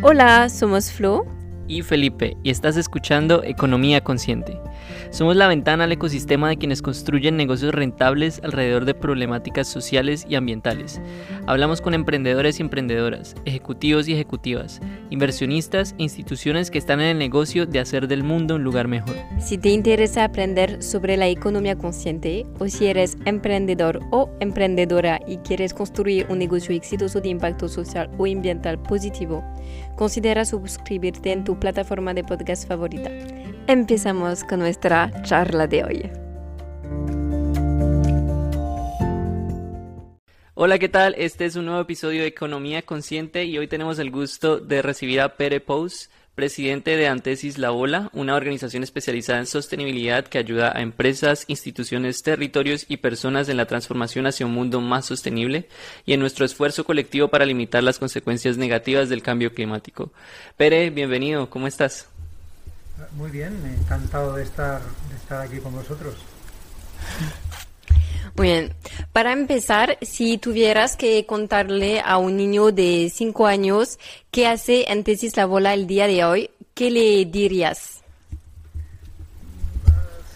[0.00, 1.26] Hola, somos Flo
[1.66, 4.56] y Felipe y estás escuchando Economía Consciente.
[5.10, 10.34] Somos la ventana al ecosistema de quienes construyen negocios rentables alrededor de problemáticas sociales y
[10.34, 11.00] ambientales.
[11.46, 14.80] Hablamos con emprendedores y emprendedoras, ejecutivos y ejecutivas,
[15.10, 19.14] inversionistas e instituciones que están en el negocio de hacer del mundo un lugar mejor.
[19.38, 25.38] Si te interesa aprender sobre la economía consciente o si eres emprendedor o emprendedora y
[25.38, 29.44] quieres construir un negocio exitoso de impacto social o ambiental positivo,
[29.96, 33.10] considera suscribirte en tu plataforma de podcast favorita.
[33.68, 36.10] Empezamos con nuestra charla de hoy.
[40.54, 41.14] Hola, ¿qué tal?
[41.18, 45.20] Este es un nuevo episodio de Economía Consciente y hoy tenemos el gusto de recibir
[45.20, 50.72] a Pere Pous, presidente de Antesis La Bola, una organización especializada en sostenibilidad que ayuda
[50.74, 55.68] a empresas, instituciones, territorios y personas en la transformación hacia un mundo más sostenible
[56.06, 60.10] y en nuestro esfuerzo colectivo para limitar las consecuencias negativas del cambio climático.
[60.56, 62.08] Pere, bienvenido, ¿cómo estás?
[63.12, 66.16] Muy bien, encantado de estar, de estar aquí con vosotros.
[68.36, 68.74] Muy bien.
[69.12, 73.98] Para empezar, si tuvieras que contarle a un niño de 5 años
[74.30, 78.02] qué hace Antesis La Bola el día de hoy, ¿qué le dirías?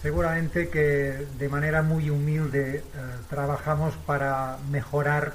[0.01, 2.83] Seguramente que de manera muy humilde eh,
[3.29, 5.31] trabajamos para mejorar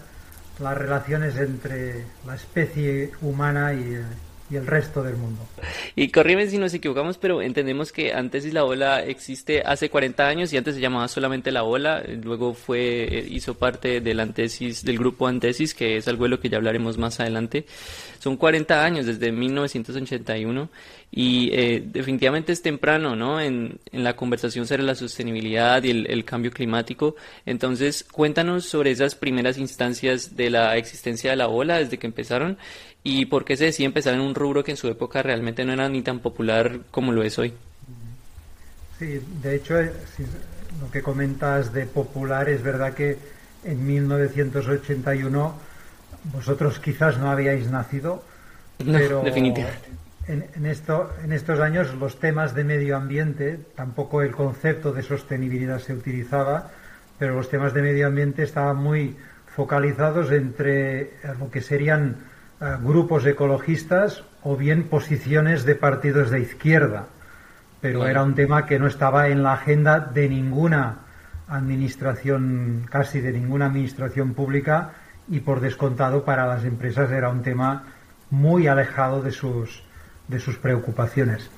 [0.61, 4.03] las relaciones entre la especie humana y, eh,
[4.51, 5.47] y el resto del mundo.
[5.95, 10.53] Y corrígeme si nos equivocamos, pero entendemos que antes la ola existe hace 40 años
[10.53, 14.99] y antes se llamaba solamente la ola, luego fue eh, hizo parte del antesis del
[14.99, 17.67] grupo Antesis, que es algo de lo que ya hablaremos más adelante.
[18.19, 20.71] Son 40 años desde 1981
[21.11, 23.41] y eh, definitivamente es temprano, ¿no?
[23.41, 27.17] En, en, la conversación sobre la sostenibilidad y el, el cambio climático.
[27.47, 32.59] Entonces, cuéntanos sobre esas primeras instancias de la existencia de la ola desde que empezaron
[33.03, 35.73] y por qué se decía empezar en un rubro que en su época realmente no
[35.73, 37.55] era ni tan popular como lo es hoy.
[38.99, 39.93] Sí, de hecho, eh,
[40.81, 43.17] lo que comentas de popular es verdad que
[43.65, 45.55] en 1981
[46.33, 48.23] vosotros quizás no habíais nacido,
[48.85, 49.89] pero definitivamente.
[50.29, 55.03] En, en, esto, en estos años los temas de medio ambiente, tampoco el concepto de
[55.03, 56.71] sostenibilidad se utilizaba,
[57.19, 62.19] pero los temas de medio ambiente estaban muy focalizados entre lo que serían
[62.61, 67.07] uh, grupos ecologistas o bien posiciones de partidos de izquierda.
[67.81, 70.99] Pero era un tema que no estaba en la agenda de ninguna
[71.49, 74.93] administración, casi de ninguna administración pública
[75.29, 77.85] y por descontado para las empresas era un tema
[78.31, 79.83] muy alejado de sus,
[80.29, 81.51] de sus preocupaciones.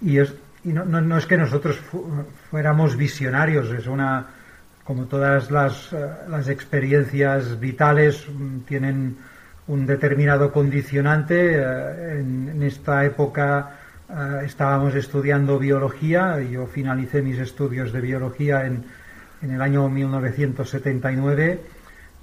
[0.00, 0.34] Y, es,
[0.64, 4.26] y no, no, no, es que nosotros fu fuéramos visionarios, es una,
[4.84, 5.96] como todas las, uh,
[6.28, 9.16] las experiencias vitales um, tienen
[9.68, 11.60] un determinado condicionante.
[11.60, 13.78] Uh, en, esta época
[14.08, 18.84] uh, estábamos estudiando biología, yo finalicé mis estudios de biología en,
[19.42, 21.60] en el año 1979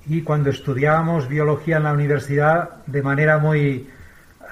[0.06, 3.88] y cuando estudiábamos biología en la universidad de manera muy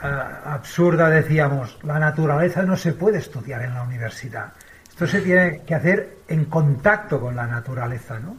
[0.01, 4.53] absurda decíamos, la naturaleza no se puede estudiar en la universidad.
[4.89, 8.37] Esto se tiene que hacer en contacto con la naturaleza, ¿no?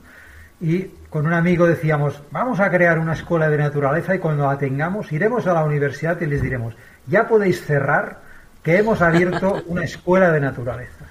[0.61, 4.59] Y con un amigo decíamos, vamos a crear una escuela de naturaleza y cuando la
[4.59, 6.75] tengamos iremos a la universidad y les diremos,
[7.07, 8.21] ya podéis cerrar
[8.63, 11.07] que hemos abierto una escuela de naturaleza.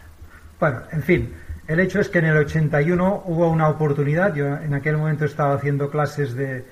[0.60, 1.34] Bueno, en fin,
[1.68, 5.56] el hecho es que en el 81 hubo una oportunidad, yo en aquel momento estaba
[5.56, 6.64] haciendo clases de,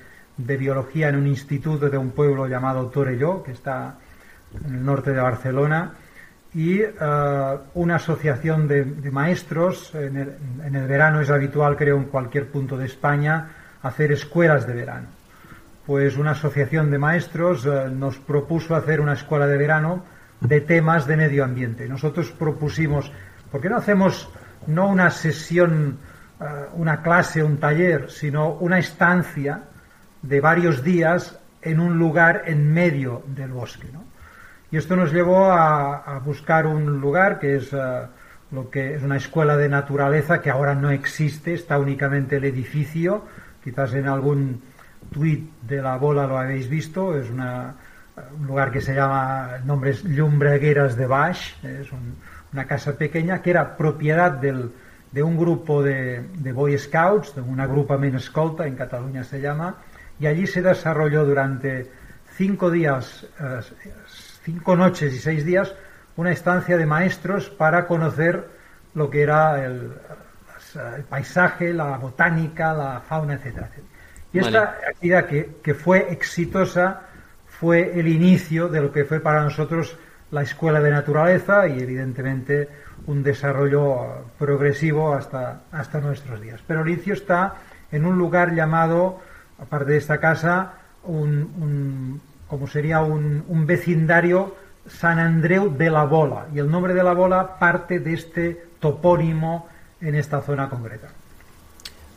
[0.46, 3.96] de biología en un instituto de un pueblo llamado Torelló, que está
[4.64, 5.94] en el norte de Barcelona,
[6.52, 6.88] y uh,
[7.74, 12.76] una asociación de, maestros, en el, en el, verano es habitual, creo, en cualquier punto
[12.76, 13.50] de España,
[13.82, 15.06] hacer escuelas de verano.
[15.86, 20.04] Pues una asociación de maestros uh, nos propuso hacer una escuela de verano
[20.40, 21.88] de temas de medio ambiente.
[21.88, 23.12] Nosotros propusimos,
[23.52, 24.28] ¿por qué no hacemos
[24.66, 25.98] no una sesión,
[26.40, 29.62] uh, una clase, un taller, sino una estancia
[30.22, 33.88] de varios días en un lugar en medio del bosque?
[33.92, 34.04] ¿no?
[34.70, 38.06] Y esto nos llevó a, buscar un lugar que es uh,
[38.52, 43.24] lo que es una escuela de naturaleza que ahora no existe, está únicamente el edificio,
[43.62, 44.62] quizás en algún
[45.12, 47.74] tuit de la bola lo habéis visto, es una,
[48.38, 52.16] un lugar que se llama, el nombre es Llumbregueras de Baix, es un,
[52.52, 54.72] una casa pequeña que era propiedad del,
[55.12, 59.76] de un grupo de, Boy Scouts, de una agrupament escolta, en Cataluña se llama,
[60.20, 61.90] y allí se desarrolló durante
[62.36, 63.60] cinco días eh,
[64.44, 65.74] cinco noches y seis días
[66.16, 68.46] una estancia de maestros para conocer
[68.94, 69.92] lo que era el,
[70.96, 73.70] el paisaje, la botánica, la fauna, etcétera.
[74.32, 74.86] Y esta vale.
[74.86, 77.02] actividad que, que, fue exitosa
[77.46, 79.96] fue el inicio de lo que fue para nosotros
[80.30, 82.68] la escuela de naturaleza y evidentemente
[83.06, 86.60] un desarrollo progresivo hasta, hasta nuestros días.
[86.66, 87.54] Pero Lincio está
[87.90, 89.20] en un lugar llamado,
[89.60, 90.74] aparte de esta casa,
[91.04, 94.54] un, como sería un, un, vecindario
[94.86, 96.46] San Andreu de la Bola.
[96.54, 99.68] Y el nombre de la Bola parte de este topónimo
[100.00, 101.08] en esta zona concreta.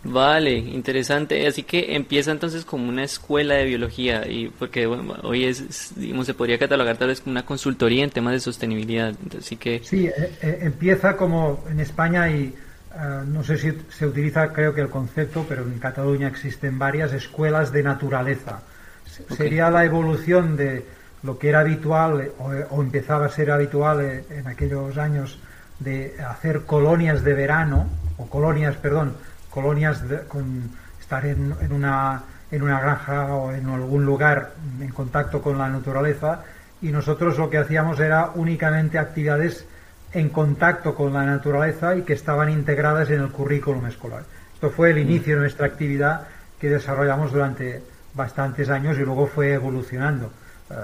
[0.04, 1.48] Vale, interesante.
[1.48, 6.34] Así que empieza entonces como una escuela de biología y porque hoy es, digamos, se
[6.34, 9.13] podría catalogar tal vez como una consultoría en temas de sostenibilidad.
[9.38, 12.54] Así que sí, eh, eh, empieza como en España y
[12.95, 17.13] eh, no sé si se utiliza, creo que el concepto, pero en Cataluña existen varias
[17.13, 18.62] escuelas de naturaleza.
[19.36, 20.86] Sería la evolución de
[21.24, 25.40] lo que era habitual o, empezaba a ser habitual en aquellos años
[25.80, 27.88] de hacer colonias de verano
[28.18, 29.16] o colonias, perdón
[29.54, 35.44] colonias con estar en, en, una, en una granja o en algún lugar en contacto
[35.44, 36.44] con la naturaleza
[36.81, 39.68] y nosotros lo que hacíamos era únicamente actividades
[40.13, 44.24] en contacto con la naturaleza y que estaban integradas en el currículum escolar.
[44.54, 46.27] Esto fue el inicio de nuestra actividad
[46.60, 47.81] que desarrollamos durante
[48.13, 50.31] bastantes años y luego fue evolucionando.
[50.69, 50.75] Eh,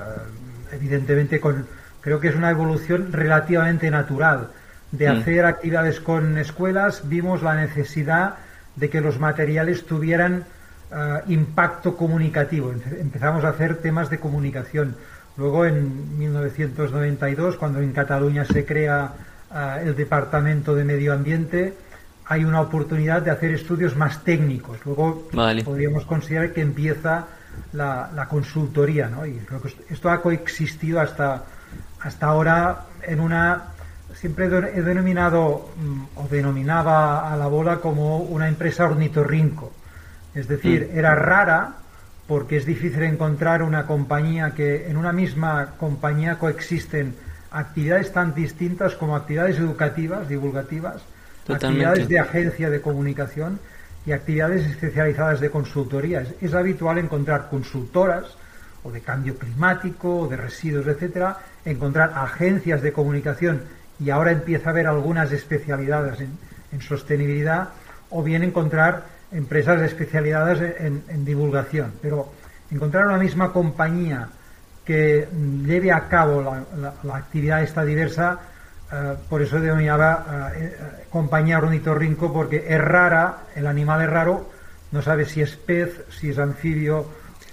[0.74, 1.66] evidentemente con,
[2.02, 4.50] creo que es una evolución relativamente natural
[4.92, 5.18] de mm.
[5.18, 8.36] hacer actividades con escuelas, vimos la necesidad
[8.76, 10.46] de que los materiales tuvieran
[10.92, 12.72] eh, impacto comunicativo.
[12.72, 14.96] Empezamos a hacer temas de comunicación.
[15.40, 19.14] Luego, en 1992, cuando en Cataluña se crea
[19.56, 21.74] eh, el Departamento de Medio Ambiente,
[22.26, 24.78] hay una oportunidad de hacer estudios más técnicos.
[24.86, 25.30] Luego
[25.64, 27.26] podríamos considerar que empieza
[27.72, 29.26] la, consultoría, ¿no?
[29.26, 29.40] Y
[29.90, 31.46] esto ha coexistido hasta,
[32.02, 33.64] hasta ahora en una
[34.14, 39.72] siempre he denominado mm, o denominaba a la bola como una empresa ornitorrinco.
[40.36, 40.98] Es decir, mm.
[40.98, 41.76] era rara
[42.30, 47.16] porque es difícil encontrar una compañía que en una misma compañía coexisten
[47.50, 51.02] actividades tan distintas como actividades educativas, divulgativas,
[51.48, 53.60] actividades de agencia de comunicación
[54.06, 56.24] y actividades especializadas de consultoría.
[56.40, 58.38] Es, habitual encontrar consultoras
[58.84, 63.64] o de cambio climático o de residuos, etcétera, encontrar agencias de comunicación
[64.00, 67.70] y ahora empieza a haber algunas especialidades en, sostenibilidad
[68.12, 71.94] o bien encontrar empresas especializadas en, en, divulgación.
[72.02, 72.32] Pero
[72.72, 74.30] encontrar una misma compañía
[74.86, 75.28] que
[75.66, 78.40] lleve a cabo la, actividad esta diversa,
[78.92, 84.50] eh, por eso denominaba eh, eh, compañía ornitorrinco, porque es rara, el animal es raro,
[84.92, 87.06] no sabe si es pez, si es anfibio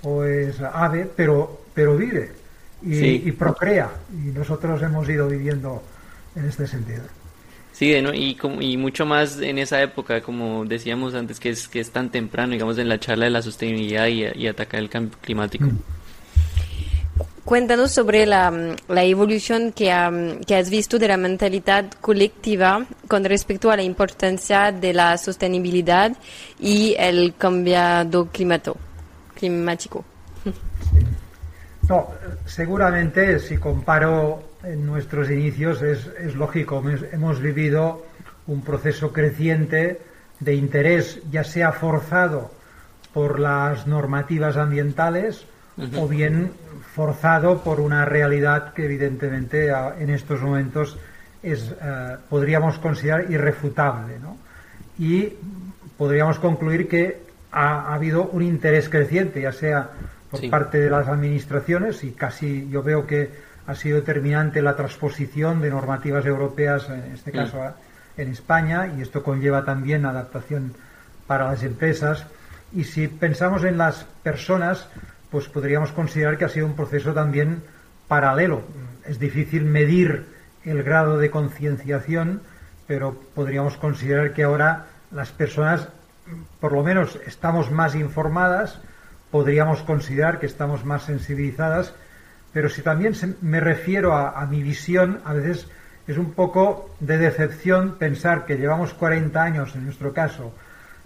[0.03, 2.33] o es ave, pero, pero vive
[2.83, 3.91] y, y procrea.
[4.13, 5.83] Y nosotros hemos ido viviendo
[6.35, 7.03] en este sentido.
[7.77, 11.91] Sí, y, y mucho más en esa época, como decíamos antes, que es, que es
[11.91, 15.67] tan temprano, digamos, en la charla de la sostenibilidad y, atacar el cambio climático.
[17.45, 18.51] Cuéntanos sobre la,
[18.89, 19.93] la evolución que,
[20.47, 26.17] que, has visto de la mentalidad colectiva con respecto a la importancia de la sostenibilidad
[26.59, 28.27] y el cambio
[29.35, 30.03] climático.
[31.89, 32.09] No,
[32.47, 36.83] seguramente si comparo en nuestros inicios es, es lógico.
[37.13, 38.05] Hemos vivido
[38.47, 40.01] un proceso creciente
[40.41, 42.51] de interés, ya sea forzado
[43.13, 45.47] por las normativas ambientales
[45.97, 46.53] o bien
[46.95, 50.99] forzado por una realidad que evidentemente en estos momentos
[51.43, 54.19] es, eh, podríamos considerar irrefutable.
[54.19, 54.37] ¿no?
[54.99, 55.33] Y
[55.97, 59.91] podríamos concluir que ha, habido un interés creciente, ya sea
[60.31, 65.61] por parte de las administraciones, y casi yo veo que ha sido determinante la transposición
[65.61, 67.75] de normativas europeas, en este caso
[68.17, 70.75] en España, y esto conlleva también adaptación
[71.27, 72.27] para las empresas.
[72.73, 74.89] Y si pensamos en las personas,
[75.31, 77.63] pues podríamos considerar que ha sido un proceso también
[78.09, 78.63] paralelo.
[79.05, 80.27] Es difícil medir
[80.65, 82.43] el grado de concienciación,
[82.87, 85.89] pero podríamos considerar que ahora las personas,
[86.61, 88.81] por lo menos, estamos más informadas,
[89.31, 91.95] podríamos considerar que estamos más sensibilizadas
[92.57, 95.67] pero si también me refiero a, mi visión, a veces
[96.09, 100.55] es un poco de decepción pensar que llevamos 40 años, en nuestro caso,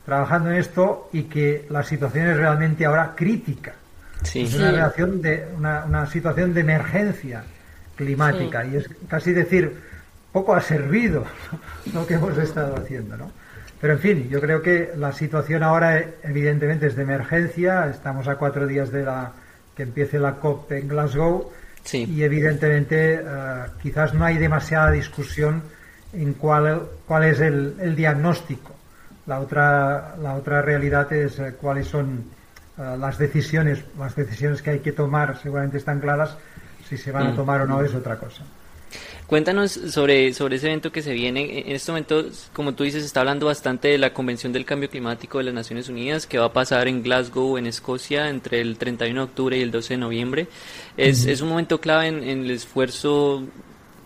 [0.07, 3.73] trabajando en esto y que la situación es realmente ahora crítica.
[4.33, 7.43] Es una, relación de, una, situación de emergencia
[7.97, 9.77] climática y es casi decir,
[10.31, 11.25] poco ha servido
[11.93, 13.33] lo que hemos estado haciendo, ¿no?
[13.81, 18.37] Pero en fin, yo creo que la situación ahora evidentemente es de emergencia, estamos a
[18.37, 19.33] cuatro días de la
[19.81, 21.51] que empiece la COP en Glasgow
[21.91, 23.23] y evidentemente eh,
[23.83, 25.63] quizás no hay demasiada discusión
[26.13, 28.75] en cuál, cuál es el, diagnóstico.
[29.27, 32.25] La otra, la otra realidad es eh, cuáles son
[32.77, 36.37] eh, las decisiones, las decisiones que hay que tomar seguramente están claras,
[36.87, 37.37] si se van a mm.
[37.37, 38.43] tomar o no es otra cosa.
[39.31, 41.61] Cuéntanos sobre, sobre ese evento que se viene.
[41.61, 45.39] En este momento, como tú dices, está hablando bastante de la Convención del Cambio Climático
[45.39, 49.21] de las Naciones Unidas, que va a pasar en Glasgow, en Escocia, entre el 31
[49.21, 50.49] de octubre y el 12 de noviembre.
[50.97, 53.45] Es, es un momento clave en, en el esfuerzo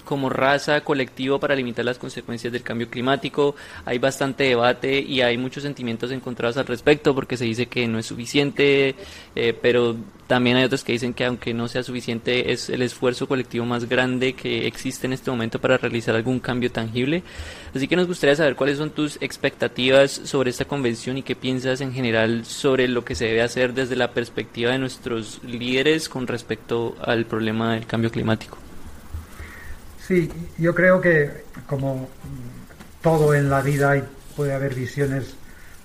[0.05, 3.55] como raza colectivo para limitar las consecuencias del cambio climático.
[3.85, 7.99] Hay bastante debate y hay muchos sentimientos encontrados al respecto porque se dice que no
[7.99, 8.95] es suficiente,
[9.35, 9.97] eh, pero
[10.27, 13.89] también hay otros que dicen que aunque no sea suficiente es el esfuerzo colectivo más
[13.89, 17.23] grande que existe en este momento para realizar algún cambio tangible.
[17.75, 21.81] Así que nos gustaría saber cuáles son tus expectativas sobre esta convención y qué piensas
[21.81, 26.27] en general sobre lo que se debe hacer desde la perspectiva de nuestros líderes con
[26.27, 28.64] respecto al problema del cambio climático.
[30.07, 31.31] Sí, yo creo que
[31.67, 32.09] como
[33.03, 33.95] todo en la vida
[34.37, 35.35] puede haber visiones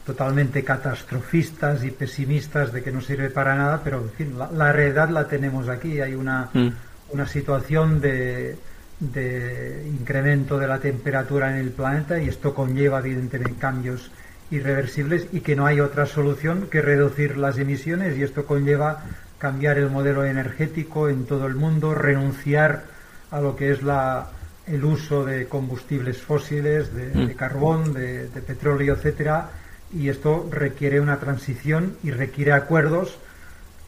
[0.05, 5.09] totalmente catastrofistas y pesimistas de que no sirve para nada, pero en fin, la, realidad
[5.09, 6.01] la tenemos aquí.
[6.01, 6.69] Hay una, mm.
[7.11, 8.57] una situación de,
[8.99, 14.11] de, incremento de la temperatura en el planeta y esto conlleva evidentemente cambios
[14.51, 19.03] irreversibles y que no hay otra solución que reducir las emisiones y esto conlleva
[19.37, 22.98] cambiar el modelo energético en todo el mundo, renunciar
[23.31, 24.27] a lo que es la,
[24.69, 27.33] el uso de combustibles fósiles, de, mm.
[27.35, 29.49] carbón, de, petróleo, etcétera,
[29.91, 33.17] y esto requiere una transición y requiere acuerdos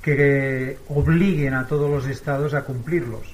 [0.02, 3.32] que obliguen a todos los estados a cumplirlos.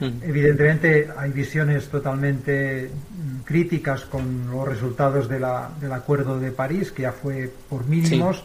[0.00, 0.22] Mm.
[0.22, 6.90] Evidentemente hay visiones totalmente mm, críticas con los resultados de la, del Acuerdo de París,
[6.90, 8.42] que ya fue por mínimos,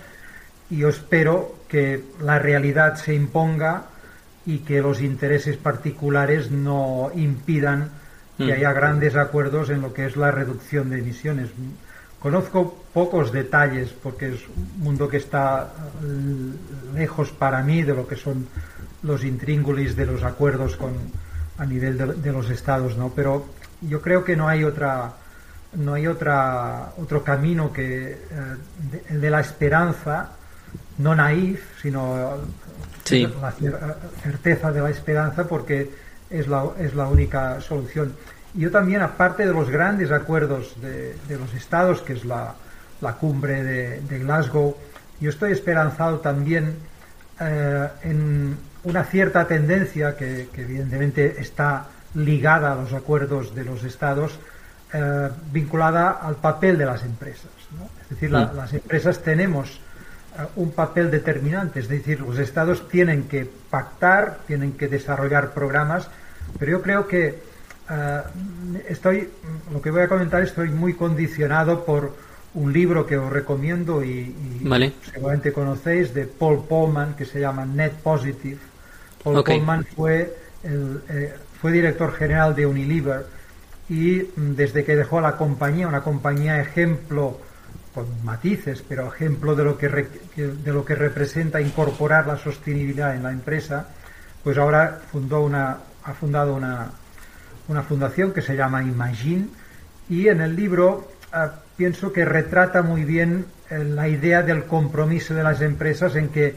[0.69, 3.85] y yo espero que la realidad se imponga
[4.45, 7.89] y que los intereses particulares no impidan
[8.37, 8.51] que mm.
[8.51, 11.49] haya grandes acuerdos en lo que es la reducción de emisiones.
[12.19, 15.73] Conozco pocos detalles porque es un mundo que está
[16.03, 18.47] eh, lejos para mí de lo que son
[19.03, 20.93] los intríngulis de los acuerdos con,
[21.57, 23.09] a nivel de, los estados, ¿no?
[23.09, 23.45] Pero
[23.81, 25.13] yo creo que no hay otra
[25.73, 28.13] no hay otra otro camino que
[29.09, 30.31] el eh, de la esperanza
[30.97, 32.37] no naif, sino
[33.41, 33.53] la
[34.21, 35.91] certeza de la esperanza porque
[36.29, 38.13] es la, es la única solución.
[38.55, 42.55] Y yo también, aparte de los grandes acuerdos de, los estados, que es la,
[43.01, 44.75] la cumbre de, Glasgow,
[45.19, 46.75] yo estoy esperanzado también
[47.39, 54.37] eh, en una cierta tendencia que, evidentemente está ligada a los acuerdos de los estados,
[54.93, 57.49] eh, vinculada al papel de las empresas.
[58.03, 58.55] Es decir, mm.
[58.55, 59.79] las empresas tenemos
[60.55, 66.07] un papel determinante, es decir, los estados tienen que pactar, tienen que desarrollar programas,
[66.59, 67.39] pero yo creo que
[67.89, 68.21] eh,
[68.89, 69.29] estoy,
[69.71, 72.15] lo que voy a comentar, estoy muy condicionado por
[72.55, 74.35] un libro que os recomiendo y,
[75.11, 78.59] seguramente conocéis de Paul Polman que se llama Net Positive.
[79.23, 83.25] Paul Polman fue, el, eh, fue director general de Unilever
[83.89, 87.39] y mm, desde que dejó la compañía, una compañía ejemplo
[87.93, 89.87] con matices, pero ejemplo de lo que,
[90.35, 93.87] de lo que representa incorporar la sostenibilidad en la empresa,
[94.43, 96.91] pues ahora fundó una, ha fundado una,
[97.67, 99.47] una fundación que se llama Imagine
[100.09, 105.33] y en el libro ah, pienso que retrata muy bien eh, la idea del compromiso
[105.33, 106.55] de las empresas en que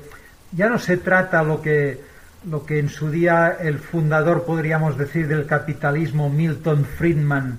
[0.53, 2.17] ya no se trata lo que
[2.51, 7.59] lo que en su día el fundador podríamos decir del capitalismo Milton Friedman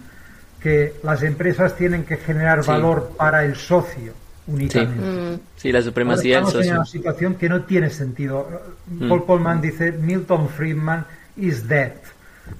[0.61, 4.13] que las empresas tienen que generar valor para el socio
[4.47, 5.39] únicamente.
[5.57, 5.73] Sí, mm.
[5.73, 6.71] la supremacía del socio.
[6.71, 8.47] en una situación que no tiene sentido.
[8.87, 9.09] Mm.
[9.09, 11.93] Paul Polman dice, Milton Friedman is dead.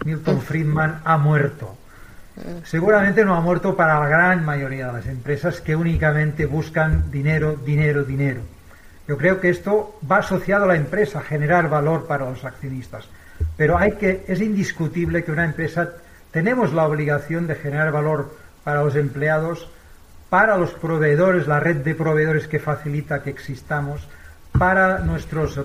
[0.05, 1.75] Milton Friedman ha muerto.
[2.35, 2.65] Mm.
[2.65, 7.55] Seguramente no ha muerto para la gran mayoría de las empresas que únicamente buscan dinero,
[7.65, 8.41] dinero, dinero.
[9.07, 13.07] Yo creo que esto va asociado a la empresa, generar valor para los accionistas.
[13.55, 15.89] Pero hay que, es indiscutible que una empresa
[16.38, 18.32] tenemos la obligación de generar valor
[18.63, 19.67] para los empleados,
[20.29, 24.08] para los proveedores, la red de proveedores que facilita que existamos,
[24.56, 25.63] para nuestros, eh,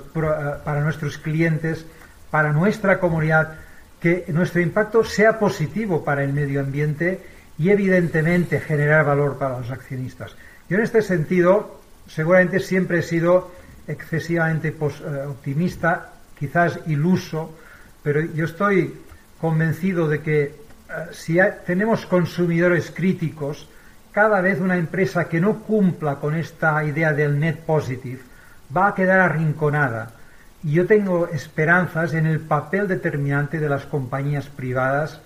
[0.64, 1.84] para nuestros clientes,
[2.30, 3.56] para nuestra comunidad,
[4.00, 7.20] que nuestro impacto sea positivo para el medio ambiente
[7.58, 10.34] y evidentemente generar valor para los accionistas.
[10.70, 13.50] Yo en este sentido seguramente siempre he sido
[13.86, 17.58] excesivamente eh, optimista, quizás iluso,
[18.02, 18.94] pero yo estoy
[19.42, 20.61] convencido de que
[21.12, 23.68] si tenemos consumidores críticos,
[24.12, 28.20] cada vez una empresa que no cumpla con esta idea del net positive
[28.74, 30.10] va a quedar arrinconada.
[30.62, 35.20] Y yo tengo esperanzas en el papel determinante de las compañías privadas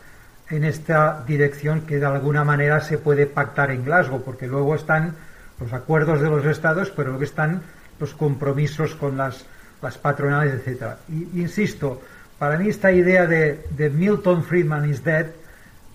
[0.48, 5.14] en esta dirección que de alguna manera se puede pactar en Glasgow, porque luego están
[5.60, 7.62] los acuerdos de los estados, pero luego están
[7.98, 9.44] los compromisos con las,
[9.82, 10.98] las patronales, etcétera.
[11.08, 12.00] Y, insisto,
[12.38, 15.26] para mí esta idea de, de Milton Friedman is dead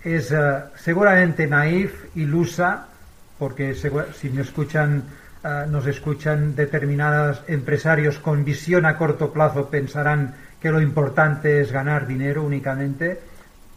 [0.04, 0.38] es eh,
[0.76, 2.88] seguramente naif, ilusa,
[3.38, 5.04] porque si me escuchan,
[5.44, 11.72] eh, nos escuchan determinados empresarios con visión a corto plazo pensarán que lo importante es
[11.72, 13.20] ganar dinero únicamente,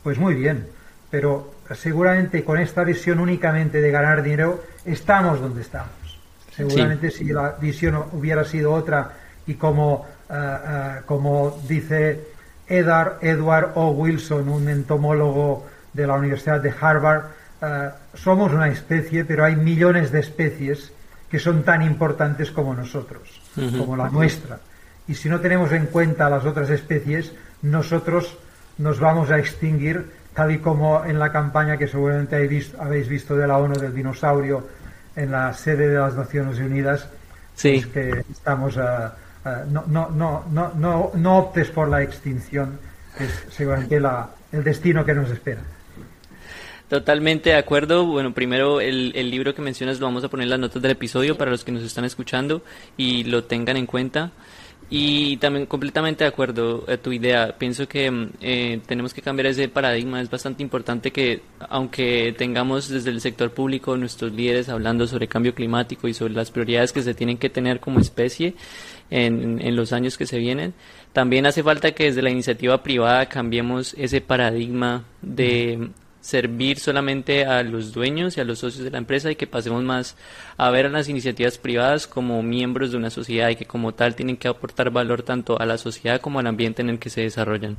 [0.02, 0.66] pues muy bien,
[1.11, 5.93] pero seguramente con esta visión únicamente de ganar dinero estamos donde estamos.
[6.54, 9.12] Seguramente si la visión hubiera sido otra
[9.47, 12.21] y como, eh, como dice
[12.66, 13.90] Edward, Edward O.
[13.90, 17.24] Wilson, un entomólogo de la Universidad de Harvard,
[17.62, 20.92] eh, somos una especie, pero hay millones de especies
[21.30, 24.58] que son tan importantes como nosotros, como la nuestra.
[25.08, 27.32] Y si no tenemos en cuenta las otras especies,
[27.62, 28.36] nosotros
[28.78, 33.46] nos vamos a extinguir, tal y como en la campaña que seguramente habéis visto, de
[33.46, 34.68] la ONU del dinosaurio
[35.16, 37.08] en la sede de las Naciones Unidas,
[37.54, 37.82] sí.
[37.92, 39.16] que estamos a,
[39.68, 40.44] no, no, no,
[40.76, 42.78] no, no optes por la extinción,
[43.16, 45.62] que es seguramente la, el destino que nos espera.
[46.88, 48.04] Totalmente de acuerdo.
[48.06, 50.92] Bueno, primero el, el, libro que mencionas lo vamos a poner en las notas del
[50.92, 52.62] episodio para los que nos están escuchando
[52.96, 54.32] y lo tengan en cuenta.
[54.90, 57.56] Y también completamente de acuerdo a tu idea.
[57.58, 60.20] Pienso que mm, eh, tenemos que cambiar ese paradigma.
[60.20, 65.54] Es bastante importante que, aunque tengamos desde el sector público nuestros líderes hablando sobre cambio
[65.54, 68.54] climático y sobre las prioridades que se tienen que tener como especie
[69.10, 70.74] en, en los años que se vienen,
[71.12, 75.90] también hace falta que desde la iniciativa privada cambiemos ese paradigma de
[76.25, 79.85] servir solamente a los dueños y a los socios de la empresa y que pasemos
[79.85, 80.16] más
[80.57, 84.16] a ver a las iniciativas privadas como miembros de una sociedad y que como tal
[84.16, 87.21] tienen que aportar valor tanto a la sociedad como al ambiente en el que se
[87.21, 87.76] desarrollan.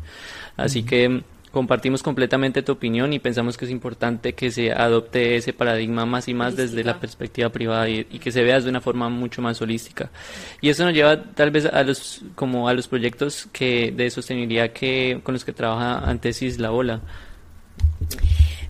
[0.57, 5.51] Así que compartimos completamente tu opinión y pensamos que es importante que se adopte ese
[5.51, 9.09] paradigma más y más desde la perspectiva privada y, que se vea de una forma
[9.09, 10.11] mucho más holística.
[10.61, 14.69] Y eso nos lleva tal vez a los como a los proyectos que de sostenibilidad
[14.69, 17.01] que con los que trabaja Antesis La Ola.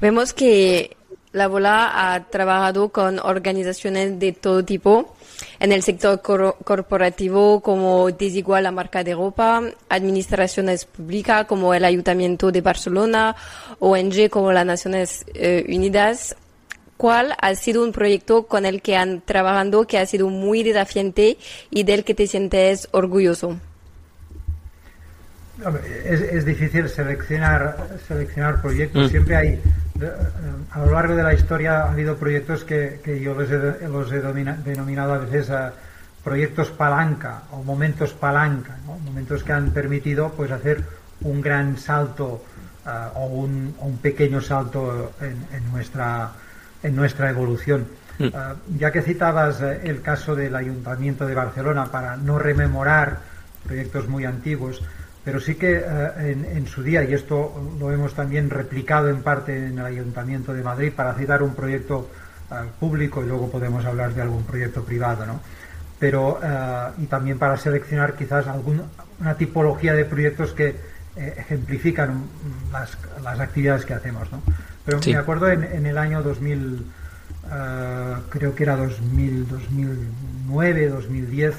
[0.02, 0.98] Vemos que
[1.36, 5.16] la bola ha trabajado con organizaciones de todo tipo
[5.60, 12.52] en el sector corporativo como Desigual la marca de ropa, administraciones públicas como el Ayuntamiento
[12.52, 13.36] de Barcelona,
[13.80, 16.38] ONG como las Naciones eh, Unidas.
[16.96, 21.38] ¿Cuál ha sido un proyecto con el que han trabajado que ha sido muy desafiante
[21.70, 23.58] y del que te sientes orgulloso?
[26.06, 29.08] Es, difícil seleccionar, seleccionar proyectos.
[29.08, 29.10] Mm.
[29.10, 29.62] Siempre hay,
[30.72, 34.22] a lo largo de la historia ha habido proyectos que, yo los he,
[34.64, 35.74] denominado a veces a
[36.24, 40.84] proyectos palanca o momentos palanca, momentos que han permitido pues hacer
[41.22, 42.44] un gran salto
[43.16, 46.32] o, un, pequeño salto en, nuestra,
[46.84, 47.86] en nuestra evolución.
[48.18, 48.30] Mm.
[48.78, 53.20] ya que citabas eh, el caso del Ayuntamiento de Barcelona para no rememorar
[53.66, 54.82] proyectos muy antiguos,
[55.26, 59.58] pero sí que eh, en, su día, y esto lo hemos también replicado en parte
[59.58, 62.08] en el Ayuntamiento de Madrid para citar un proyecto
[62.52, 65.42] eh, público y luego podemos hablar de algún proyecto privado, ¿no?
[65.98, 68.84] Pero, eh, y también para seleccionar quizás alguna
[69.20, 70.76] una tipología de proyectos que
[71.16, 72.26] ejemplifican
[72.74, 74.44] las, las, actividades que hacemos, ¿no?
[74.86, 76.86] Pero me acuerdo en, en, el año 2000,
[78.30, 81.56] creo que era 2000, 2009, 2010,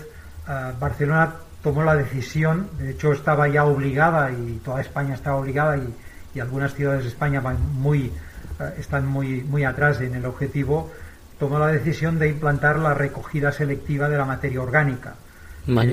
[0.78, 6.38] Barcelona tomó la decisión, de hecho estaba ya obligada y toda España estaba obligada y,
[6.38, 8.12] algunas ciudades de España van muy,
[8.60, 10.92] eh, están muy, muy atrás en el objetivo,
[11.40, 15.14] tomó la decisión de implantar la recogida selectiva de la materia orgánica.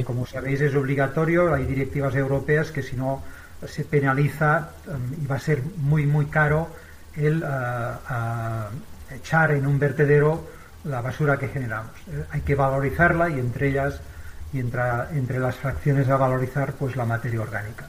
[0.05, 3.23] como sabéis es obligatorio, hay directivas europeas que si no
[3.65, 6.67] se penaliza um, y va a ser muy muy caro
[7.15, 10.43] el uh, echar en un vertedero
[10.83, 11.95] la basura que generamos.
[12.11, 14.01] Eh, hay que valorizarla y entre ellas
[14.53, 17.87] y entre, las fracciones a valorizar pues la materia orgánica.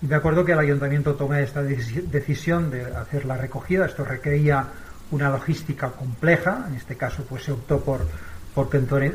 [0.00, 4.66] Y me acuerdo que el ayuntamiento tomó esta decisión de hacer la recogida, esto requería
[5.10, 8.06] una logística compleja, en este caso pues se optó por,
[8.54, 8.68] por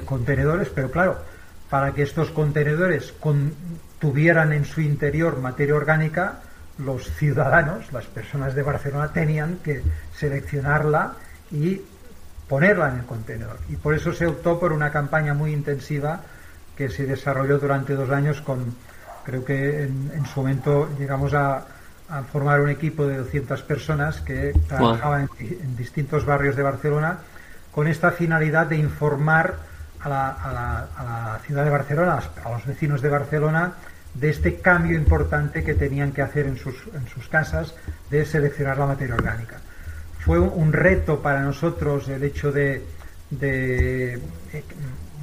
[0.06, 1.20] contenedores, pero claro,
[1.70, 3.14] para que estos contenedores
[4.00, 6.40] tuvieran en su interior materia orgánica,
[6.78, 9.84] los ciudadanos, las personas de Barcelona, tenían que
[10.16, 11.14] seleccionarla
[11.52, 11.82] y
[12.48, 13.60] ponerla en el contenedor.
[13.70, 16.22] Y por eso se optó por una campaña muy intensiva
[16.80, 18.74] que se desarrolló durante dos años con,
[19.26, 21.66] creo que en, su momento llegamos a,
[22.32, 27.20] formar un equipo de 200 personas que trabajaban en, distintos barrios de Barcelona
[27.72, 29.58] con esta finalidad de informar
[30.00, 33.74] a la, ciudad de Barcelona, a los vecinos de Barcelona,
[34.14, 37.76] de este cambio importante que tenían que hacer en sus, en sus casas
[38.10, 39.58] de seleccionar la materia orgánica.
[40.20, 42.86] Fue un, reto para nosotros el hecho de,
[43.30, 44.20] de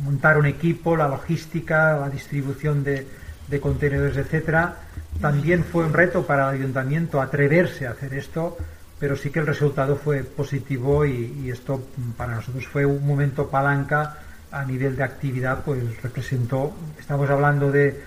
[0.06, 3.06] montar un equipo, la logística, la distribución de,
[3.48, 4.76] de contenedores, etcétera.
[5.20, 8.56] También fue un reto para el ayuntamiento atreverse a hacer esto,
[8.98, 11.82] pero sí que el resultado fue positivo y, esto
[12.16, 14.18] para nosotros fue un momento palanca
[14.50, 18.00] a nivel de actividad, pues representó, estamos hablando de,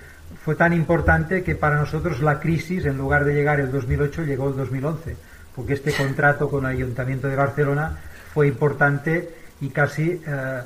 [0.43, 4.49] fue tan importante que para nosotros la crisis, en lugar de llegar el 2008, llegó
[4.49, 5.15] el 2011,
[5.55, 7.97] porque este contrato con el Ayuntamiento de Barcelona
[8.33, 9.29] fue importante
[9.61, 10.61] y casi eh,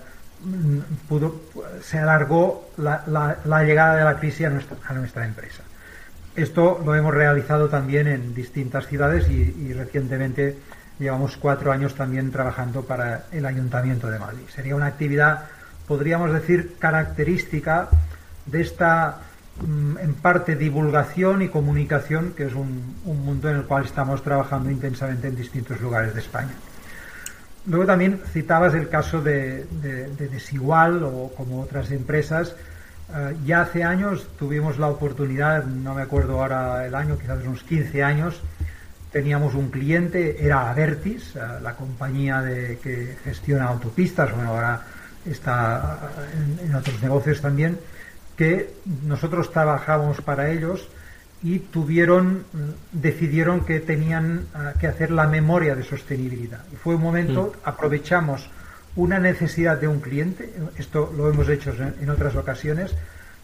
[1.07, 1.41] pudo,
[1.81, 3.03] se alargó la,
[3.45, 4.49] la, llegada de la crisis a
[4.93, 5.63] nuestra, empresa.
[6.35, 10.57] Esto lo hemos realizado también en distintas ciudades y, recientemente
[10.99, 14.43] llevamos cuatro años también trabajando para el Ayuntamiento de Madrid.
[14.53, 15.45] Sería una actividad,
[15.87, 17.89] podríamos decir, característica
[18.45, 19.21] de esta,
[19.65, 24.69] mm, en parte, divulgación y comunicación, que es un, mundo en el cual estamos trabajando
[24.69, 26.53] intensamente en distintos lugares de España.
[27.65, 29.65] Luego también citabas el caso de
[30.17, 32.55] Desigual o como otras empresas.
[33.15, 37.63] Eh, ya hace años tuvimos la oportunidad, no me acuerdo ahora el año, quizás unos
[37.63, 38.41] 15 años,
[39.11, 44.81] teníamos un cliente, era Avertis, eh, la compañía de, que gestiona autopistas, bueno, ahora
[45.25, 46.09] está
[46.59, 47.77] en, en, otros negocios también,
[48.35, 48.73] que
[49.03, 50.87] nosotros trabajábamos para ellos
[51.43, 52.45] y tuvieron,
[52.91, 56.63] decidieron que tenían eh, que hacer la memoria de sostenibilidad.
[56.71, 57.69] Y fue un momento, mm.
[57.69, 58.49] aprovechamos
[58.95, 62.95] una necesidad de un cliente, esto lo hemos hecho en otras ocasiones,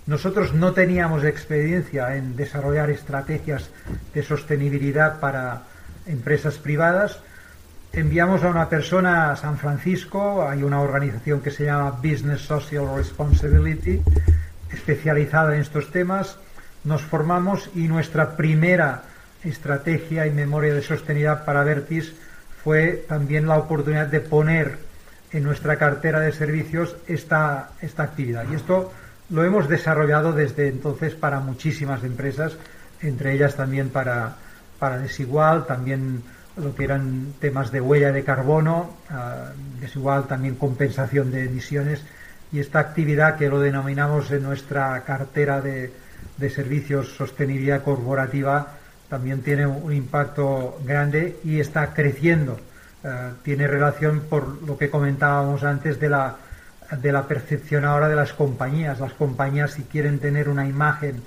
[0.06, 3.70] nosotros no teníamos experiencia en desarrollar estrategias
[4.14, 5.64] de sostenibilidad para
[6.06, 7.20] empresas privadas.
[7.94, 12.88] Enviamos a una persona a San Francisco, hay una organización que se llama Business Social
[12.96, 14.02] Responsibility,
[14.72, 16.38] especializada en estos temas.
[16.84, 19.04] Nos formamos y nuestra primera
[19.44, 22.14] estrategia y memoria de sostenibilidad para Vertis
[22.64, 24.78] fue también la oportunidad de poner
[25.32, 28.46] en nuestra cartera de servicios esta, esta actividad.
[28.52, 28.92] Y esto
[29.30, 32.58] lo hemos desarrollado desde entonces para muchísimas empresas,
[33.02, 34.36] entre ellas también para,
[34.80, 36.24] para Desigual, también
[36.58, 42.02] lo que eran temas de huella de carbono, uh, Desigual también compensación de emisiones
[42.52, 45.94] y esta actividad que lo denominamos en nuestra cartera de,
[46.38, 48.76] de servicios sostenibilidad corporativa
[49.10, 52.60] también tiene un impacto grande y está creciendo
[53.04, 56.36] eh, tiene relación por lo que comentábamos antes de la,
[56.92, 59.00] de la percepción ahora de las compañías.
[59.00, 61.24] Las compañías si quieren tener una imagen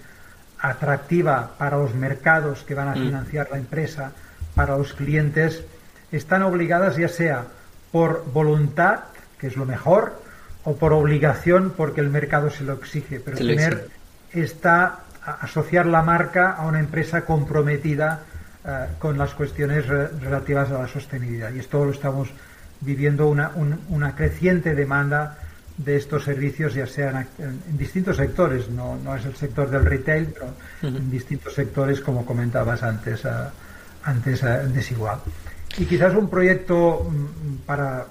[0.58, 3.04] atractiva para los mercados que van a mm.
[3.06, 4.12] financiar la empresa,
[4.54, 5.64] para los clientes,
[6.12, 7.46] están obligadas ya sea
[7.90, 9.00] por voluntad,
[9.38, 10.20] que es lo mejor,
[10.64, 13.18] o por obligación porque el mercado se lo exige.
[13.18, 13.88] Pero tener
[14.32, 15.00] esta
[15.40, 18.22] asociar la marca a una empresa comprometida
[18.64, 21.52] eh, con las cuestiones relativas a la sostenibilidad.
[21.52, 22.28] Y esto lo estamos
[22.80, 23.52] viviendo una,
[23.88, 25.38] una creciente demanda
[25.76, 30.26] de estos servicios, ya sean en, distintos sectores, no, no, es el sector del retail,
[30.26, 33.50] pero en distintos sectores, como comentabas antes, uh,
[34.04, 35.18] antes uh, desigual.
[35.78, 38.06] Y quizás un proyecto mm, para,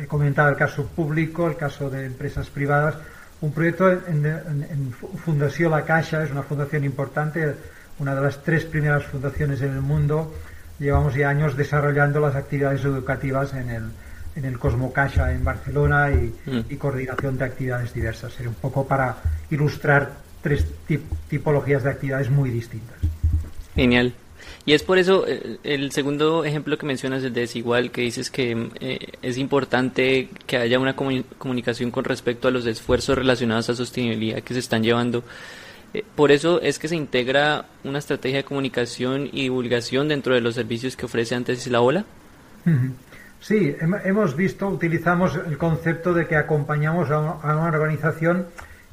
[0.00, 2.94] he comentado el caso público, el caso de empresas privadas,
[3.40, 7.54] un proyecto en, en, en Fundación La Caixa, es una fundación importante,
[7.98, 10.34] una de las tres primeras fundaciones en el mundo.
[10.78, 13.84] Llevamos ya años desarrollando las actividades educativas en el,
[14.36, 16.76] en el Cosmo Caixa en Barcelona y, mm.
[16.76, 18.32] coordinación de actividades diversas.
[18.32, 19.16] Sería un poco para
[19.50, 20.10] ilustrar
[20.42, 20.66] tres
[21.28, 22.96] tipologías de actividades muy distintas.
[23.74, 24.14] Genial.
[24.66, 28.30] Y es por eso eh, el segundo ejemplo que mencionas, el de desigual, que dices
[28.30, 33.74] que eh, es importante que haya una comunicación con respecto a los esfuerzos relacionados a
[33.74, 35.24] sostenibilidad que se están llevando.
[35.94, 40.40] Eh, por eso es que se integra una estrategia de comunicación y divulgación dentro de
[40.40, 42.04] los servicios que ofrece antes la ola.
[43.40, 48.46] Sí, hemos visto, utilizamos el concepto de que acompañamos a una organización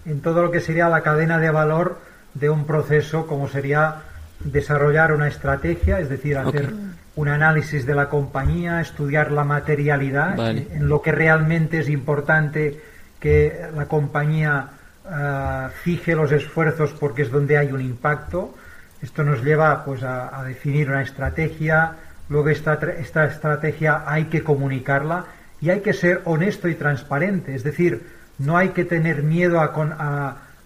[0.05, 1.99] en todo lo que sería la cadena de valor
[2.33, 4.03] de un proceso, como sería
[4.39, 6.73] desarrollar una estrategia, es decir, hacer
[7.15, 12.79] un análisis de la compañía, estudiar la materialidad, en lo que realmente es importante
[13.19, 14.69] que la compañía
[15.05, 18.53] uh, fije los esfuerzos porque es donde hay un impacto.
[19.01, 21.93] Esto nos lleva pues a, a definir una estrategia,
[22.29, 25.25] luego esta, esta, estrategia hay que comunicarla
[25.59, 28.05] y hay que ser honesto y transparente, es decir,
[28.37, 29.71] no hay que tener miedo a,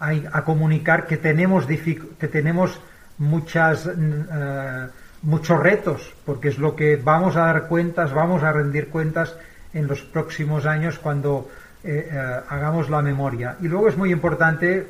[0.00, 2.78] a, a comunicar que tenemos, que tenemos
[3.22, 4.90] muchas, uh,
[5.22, 9.36] muchos retos, porque es lo que vamos a dar cuentas, vamos a rendir cuentas
[9.72, 11.48] en los próximos años cuando
[11.84, 13.56] eh, eh, hagamos la memoria.
[13.60, 14.86] Y luego es muy importante, eh,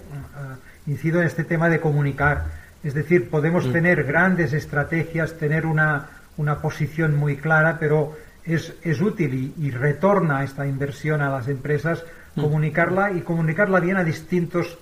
[0.87, 2.45] incido en este tema de comunicar,
[2.83, 3.73] es decir, podemos mm.
[3.73, 10.43] tener grandes estrategias, tener una, una posición muy clara, pero es, es útil y, retorna
[10.43, 12.03] esta inversión a las empresas
[12.35, 12.41] mm.
[12.41, 14.79] comunicarla y comunicarla bien a distintos eh,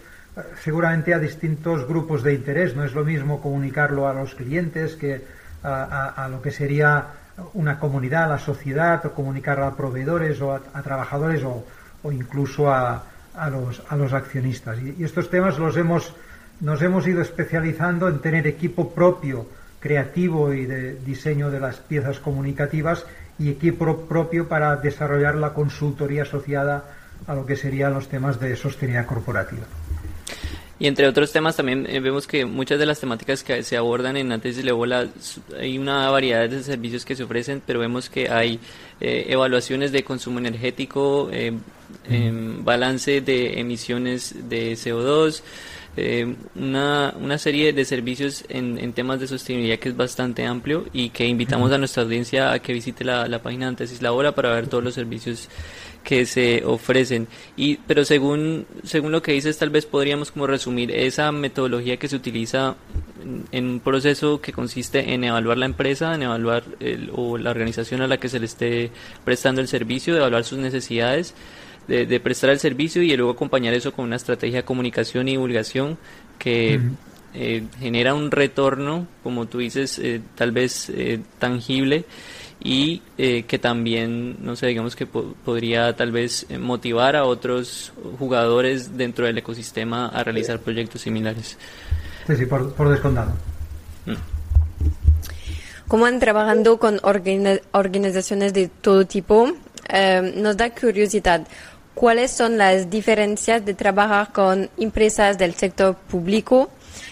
[0.62, 2.76] seguramente a distintos grupos de interés.
[2.76, 5.24] No es lo mismo comunicarlo a los clientes que
[5.62, 7.06] a, lo que sería
[7.54, 11.64] una comunidad, a la sociedad, o comunicarlo a proveedores o a, trabajadores o,
[12.12, 13.04] incluso a,
[13.50, 14.78] los, accionistas.
[14.80, 16.14] Y, estos temas los hemos,
[16.60, 19.46] nos hemos ido especializando en tener equipo propio,
[19.80, 23.06] creativo y de diseño de las piezas comunicativas
[23.38, 26.84] y equipo propio para desarrollar la consultoría asociada
[27.26, 29.64] a lo que serían los temas de sostenibilidad corporativa.
[30.80, 34.16] Y entre otros temas también eh, vemos que muchas de las temáticas que se abordan
[34.16, 35.08] en Antes de Lebola
[35.58, 38.58] hay una variedad de servicios que se ofrecen, pero vemos que hay
[38.98, 41.52] eh, evaluaciones de consumo energético, eh,
[42.08, 45.42] em, balance de emisiones de CO2,
[46.54, 51.10] una, una serie de servicios en, en, temas de sostenibilidad que es bastante amplio y
[51.10, 54.54] que invitamos a nuestra audiencia a que visite la, la página de Antes Labora para
[54.54, 55.50] ver todos los servicios
[56.04, 57.28] que se ofrecen.
[57.56, 62.08] Y, pero según, según lo que dices, tal vez podríamos como resumir esa metodología que
[62.08, 62.76] se utiliza
[63.52, 66.64] en un proceso que consiste en evaluar la empresa, en evaluar
[67.12, 68.90] o la organización a la que se le esté
[69.24, 71.34] prestando el servicio, de evaluar sus necesidades,
[71.86, 75.98] de, prestar el servicio y luego acompañar eso con una estrategia de comunicación y divulgación
[76.38, 76.80] que
[77.34, 82.04] eh, genera un retorno, como tú dices, eh, tal vez eh, tangible
[82.62, 87.92] y eh, que también, no sé, digamos que podría tal vez eh, motivar a otros
[88.18, 91.56] jugadores dentro del ecosistema a realizar proyectos similares.
[92.26, 93.32] Sí, sí, por, por descontado.
[94.04, 94.14] Mm.
[95.88, 99.50] Como han trabajando con organizaciones de todo tipo,
[99.88, 101.46] eh, nos da curiosidad.
[101.94, 106.70] ¿Cuáles son las diferencias de trabajar con empresas del sector público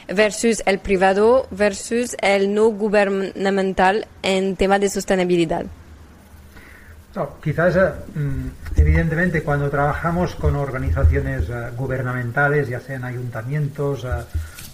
[0.08, 5.66] versus el privado versus el no gubernamental en tema de sostenibilidad?
[7.42, 14.08] quizás, eh, mm, evidentemente, cuando trabajamos con organizaciones eh, gubernamentales, ya sean ayuntamientos, eh,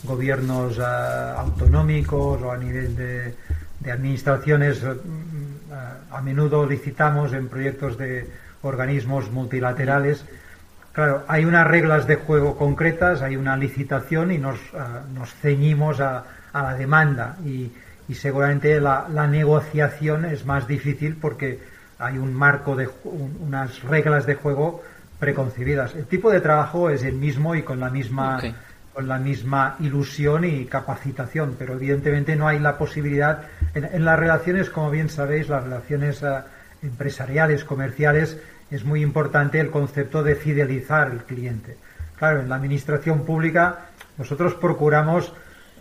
[0.02, 3.34] gobiernos autonómicos o a nivel de,
[3.80, 5.72] de administraciones, mm,
[6.12, 8.28] a menudo licitamos en proyectos de
[8.62, 10.24] organismos multilaterales
[10.94, 16.00] Claro, hay unas reglas de juego concretas, hay una licitación y nos, ah, nos ceñimos
[16.00, 17.36] a, la demanda.
[17.44, 17.72] Y,
[18.14, 21.58] seguramente la, negociación es más difícil porque
[21.98, 24.82] hay un marco de unas reglas de juego
[25.18, 25.96] preconcebidas.
[25.96, 28.40] El tipo de trabajo es el mismo y con la misma
[28.92, 33.42] con la misma ilusión y capacitación, pero evidentemente no hay la posibilidad.
[33.74, 36.46] En, las relaciones, como bien sabéis, las relaciones ah,
[36.84, 38.38] empresariales, comerciales
[38.70, 41.76] es muy importante el concepto de fidelizar el cliente.
[42.16, 43.86] Claro, en la administración pública
[44.18, 45.32] nosotros procuramos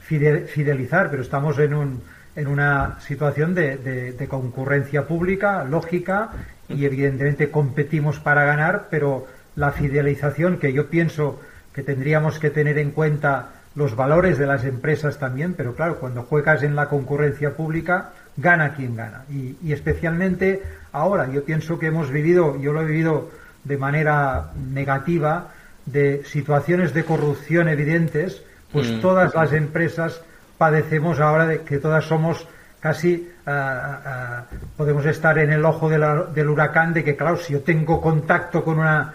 [0.02, 2.04] fidelizar, pero estamos en, un,
[2.36, 6.32] en una situación de, concurrencia pública, lógica,
[6.70, 11.40] y evidentemente competimos para ganar, pero la fidelización que yo pienso
[11.74, 16.24] que tendríamos que tener en cuenta los valores de las empresas también, pero claro, cuando
[16.24, 19.26] juegas en la concurrencia pública, gana quien gana.
[19.30, 20.62] y especialmente
[20.94, 21.30] ahora.
[21.30, 23.30] Yo pienso que hemos vivido, yo lo he vivido
[23.66, 25.50] de manera negativa,
[25.86, 29.02] de situaciones de corrupción evidentes, pues mm.
[29.02, 30.22] todas las empresas
[30.58, 32.48] padecemos ahora de que todas somos
[32.80, 34.44] casi ah,
[34.78, 38.80] podemos estar en el ojo del huracán de que claro si yo tengo contacto con
[38.80, 39.14] una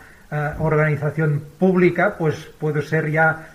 [0.58, 3.54] organización pública pues puedo ser ya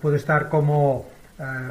[0.00, 1.06] puedo estar como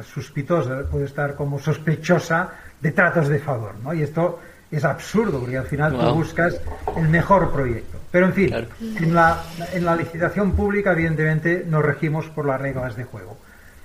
[0.02, 2.50] suspitosa puedo estar como sospechosa
[2.80, 4.40] de tratos de favor no y esto
[4.76, 6.60] es absurdo, porque al final tú buscas
[6.96, 7.98] el mejor proyecto.
[8.10, 12.96] Pero en fin, en, la, en la licitación pública, evidentemente, nos regimos por las reglas
[12.96, 13.36] de juego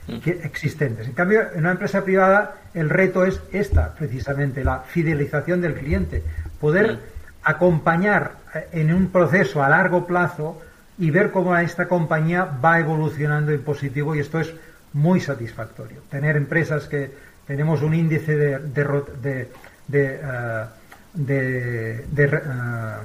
[0.08, 0.20] mm.
[0.44, 1.08] existentes.
[1.08, 6.24] En cambio, en una empresa privada, el reto es esta, precisamente, la fidelización del cliente.
[6.60, 7.00] Poder mm.
[7.44, 10.62] acompañar eh, en un proceso a largo plazo
[11.00, 14.54] y ver cómo esta compañía va evolucionando en positivo y esto es
[14.94, 16.02] muy satisfactorio.
[16.10, 17.12] Tener empresas que
[17.48, 19.50] tenemos un índice de, de,
[19.88, 20.66] de, eh,
[21.14, 22.06] de,
[22.48, 23.00] ah,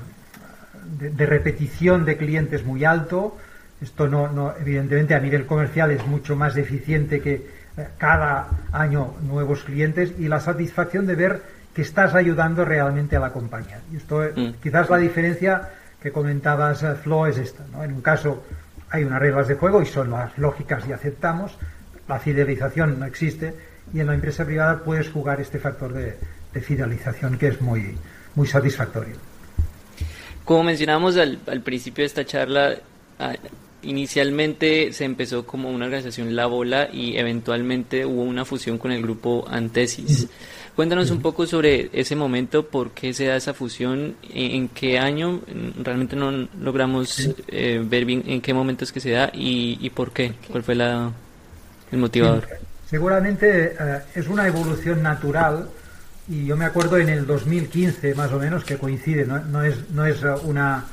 [0.99, 3.37] de, de, repetición de clientes muy alto.
[3.81, 9.15] Esto no, no, evidentemente a nivel comercial es mucho más eficiente que eh, cada año
[9.23, 11.43] nuevos clientes y la satisfacción de ver
[11.75, 13.81] que estás ayudando realmente a la compañía.
[13.93, 14.63] Y esto eh, mm.
[14.63, 17.65] quizás la diferencia que comentabas eh, Flo es esta.
[17.73, 17.83] ¿no?
[17.83, 18.45] En un caso
[18.91, 21.59] hay unas reglas de juego y son las lógicas y aceptamos.
[22.07, 23.55] La fidelización no existe
[23.93, 26.17] y en la empresa privada puedes jugar este factor de,
[26.55, 27.97] de fidelización que es muy,
[28.35, 29.17] muy satisfactorio.
[30.45, 32.77] Como mencionamos al, principio de esta charla,
[33.83, 39.03] inicialmente se empezó como una organización La Bola y eventualmente hubo una fusión con el
[39.03, 40.29] grupo Antesis.
[40.77, 45.41] Cuéntanos un poco sobre ese momento, por qué se da esa fusión, en, qué año,
[45.81, 50.11] realmente no logramos eh, ver bien en qué momento es que se da y, por
[50.13, 51.13] qué, cuál fue la,
[51.93, 52.49] el motivador.
[52.91, 55.69] Seguramente eh, es una evolución natural
[56.29, 60.07] y yo me acuerdo en el 2015 más o menos que coincide, no, es, no
[60.07, 60.85] es una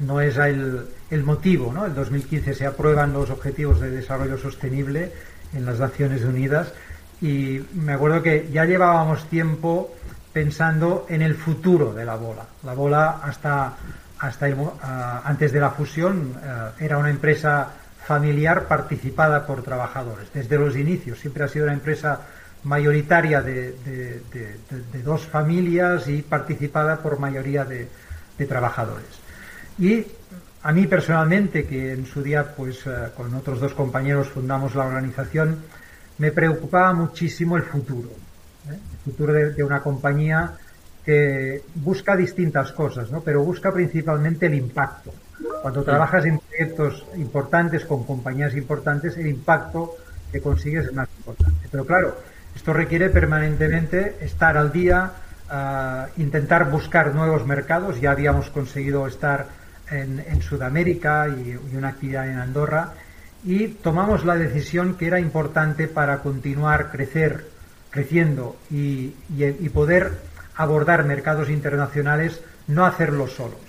[0.00, 1.86] no es el, el motivo, ¿no?
[1.86, 5.12] El 2015 se aprueban los objetivos de desarrollo sostenible
[5.54, 6.72] en las Naciones Unidas
[7.20, 9.94] y me acuerdo que ya llevábamos tiempo
[10.32, 12.44] pensando en el futuro de la bola.
[12.64, 13.74] La bola hasta,
[14.18, 14.46] hasta
[14.82, 17.68] ah, antes de la fusión ah, era una empresa
[18.04, 20.28] familiar participada por trabajadores.
[20.34, 22.20] Desde los inicios siempre ha sido una empresa
[22.64, 23.74] mayoritaria de,
[25.04, 27.88] dos familias y participada por mayoría de,
[28.48, 29.06] trabajadores.
[29.78, 30.04] Y
[30.62, 34.86] a mí personalmente, que en su día pues ah, con otros dos compañeros fundamos la
[34.86, 35.58] organización,
[36.18, 38.10] me preocupaba muchísimo el futuro.
[38.70, 38.74] ¿eh?
[38.74, 40.52] El futuro de, una compañía
[41.04, 43.20] que busca distintas cosas, ¿no?
[43.20, 45.12] pero busca principalmente el impacto.
[45.62, 49.96] Cuando trabajas en proyectos importantes con compañías importantes, el impacto
[50.32, 51.68] que consigues es más importante.
[51.70, 52.16] Pero claro,
[52.54, 55.10] esto requiere permanentemente estar al día,
[55.50, 58.00] uh, intentar buscar nuevos mercados.
[58.00, 59.46] Ya habíamos conseguido estar
[59.90, 62.92] en, Sudamérica y, y, una actividad en Andorra
[63.44, 67.46] y tomamos la decisión que era importante para continuar crecer,
[67.90, 69.14] creciendo y,
[69.72, 70.12] poder
[70.56, 73.60] abordar mercados internacionales, no hacerlo solos,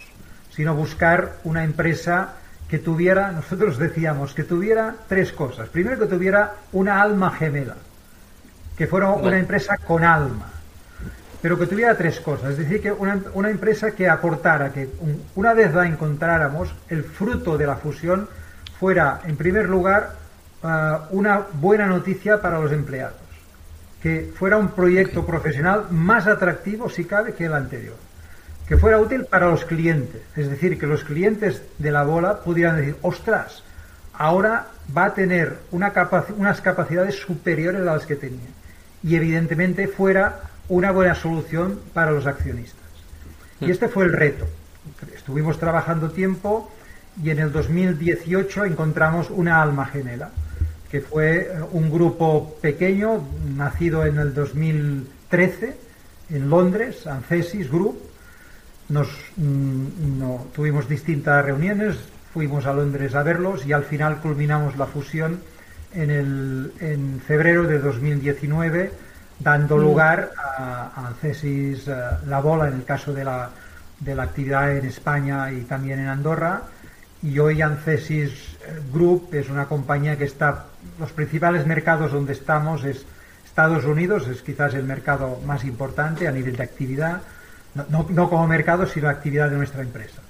[0.50, 2.36] sino buscar una empresa
[2.70, 5.68] que tuviera, nosotros decíamos, que tuviera tres cosas.
[5.70, 7.76] Primero, que tuviera una alma gemela,
[8.78, 10.48] que fuera una empresa con alma,
[11.42, 12.52] pero que tuviera tres cosas.
[12.52, 14.90] Es decir, que una, una empresa que aportara, que
[15.36, 18.28] una vez la encontráramos, el fruto de la fusión
[18.80, 20.16] fuera, en primer lugar,
[20.64, 23.20] eh, una buena noticia para los empleados,
[24.02, 27.96] que fuera un proyecto profesional más atractivo, si cabe, que el anterior,
[28.68, 32.78] que fuera útil para los clientes, es decir, que los clientes de la bola pudieran
[32.78, 33.64] decir, ostras,
[34.14, 35.94] ahora va a tener una
[36.38, 38.50] unas capacidades superiores a las que tenía,
[39.06, 42.84] y evidentemente fuera una buena solución para los accionistas.
[43.62, 44.48] Y este fue el reto.
[45.16, 46.72] Estuvimos trabajando tiempo
[47.22, 50.32] y en el 2018 encontramos una alma gemela,
[50.90, 53.24] que fue eh, un grupo pequeño,
[53.56, 55.78] nacido en el 2013
[56.32, 58.00] en Londres, Ancesis Group.
[58.90, 61.96] Nos mm, no, tuvimos distintas reuniones,
[62.34, 65.40] fuimos a Londres a verlos y al final culminamos la fusión
[65.96, 68.92] en, el, en febrero de 2019,
[69.40, 69.82] dando mm.
[69.82, 71.94] lugar a, Ancesis eh,
[72.28, 73.50] La Bola en el caso de la,
[74.00, 76.62] de la actividad en España y también en Andorra
[77.26, 80.66] y hoy Ancesis eh, Group es una compañía que está,
[81.00, 83.06] los principales mercados donde estamos es
[83.46, 87.22] Estados Unidos, es quizás el mercado más importante a nivel de actividad,
[87.90, 90.22] no, no, como mercado, sino actividad de nuestra empresa.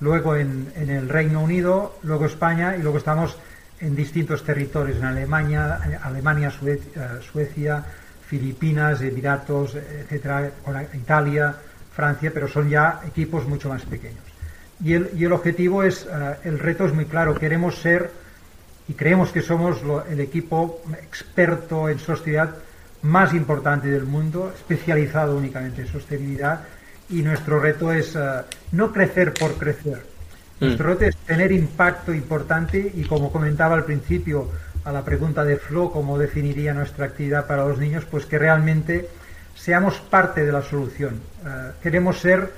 [0.00, 3.36] Luego en, en, el Reino Unido, luego España y luego estamos
[3.80, 7.84] en distintos territorios, en Alemania, Alemania, Suecia, Suecia
[8.28, 10.50] Filipinas, Emiratos, etcétera,
[10.92, 11.54] Italia,
[11.94, 14.22] Francia, pero son ya equipos mucho más pequeños.
[14.84, 18.10] Y el, y el objetivo es, eh, el reto es muy claro, queremos ser
[18.86, 19.78] y creemos que somos
[20.10, 22.54] el equipo experto en sostenibilidad
[23.02, 26.60] más importante del mundo, especializado únicamente en sostenibilidad
[27.08, 28.20] y nuestro reto es eh,
[28.72, 30.17] no crecer por crecer.
[30.60, 30.64] Mm.
[30.64, 34.48] Nuestro reto es tener impacto importante y como comentaba al principio
[34.84, 39.08] a la pregunta de Flo, cómo definiría nuestra actividad para los niños, pues que realmente
[39.54, 41.20] seamos parte de la solución.
[41.44, 42.50] Eh, queremos ser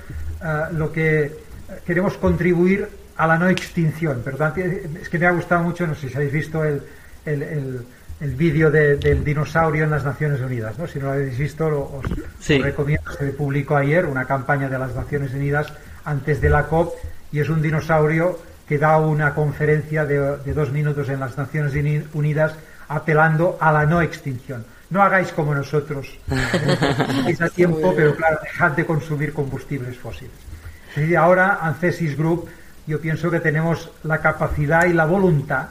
[0.73, 1.31] lo que
[1.85, 2.87] queremos contribuir
[3.17, 4.21] a la no extinción.
[4.23, 4.37] Pero
[5.01, 6.81] es que me ha gustado mucho, no sé si habéis visto el,
[7.25, 7.85] el,
[8.19, 10.77] el, vídeo del dinosaurio en las Naciones Unidas.
[10.79, 10.87] ¿no?
[10.87, 12.05] Si no lo habéis visto, os,
[12.47, 13.11] recomiendo.
[13.11, 15.71] Se publicó ayer una campaña de las Naciones Unidas
[16.03, 16.95] antes de la COP
[17.31, 21.73] y es un dinosaurio que da una conferencia de, de dos minutos en las Naciones
[22.13, 22.55] Unidas
[22.87, 24.65] apelando a la no extinción.
[24.89, 26.19] No hagáis como nosotros.
[27.27, 30.33] Es a tiempo, pero claro, dejad de consumir combustibles fósiles.
[30.97, 32.49] Y ahora, Ancesis Group,
[32.85, 35.69] yo pienso que tenemos la capacidad y la voluntad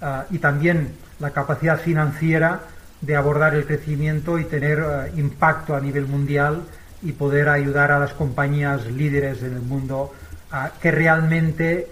[0.00, 2.60] uh, y también la capacidad financiera
[3.00, 6.62] de abordar el crecimiento y tener uh, impacto a nivel mundial
[7.02, 10.14] y poder ayudar a las compañías líderes en el mundo
[10.52, 11.88] uh, que realmente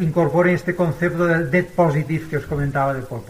[0.00, 3.22] incorporen este concepto del debt positive que os comentaba de Paul